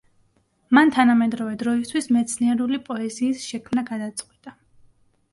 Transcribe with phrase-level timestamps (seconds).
[0.75, 4.55] მან თანამედროვე დროისთვის მეცნიერული პოეზიის შექმნა გადაწყვიტა.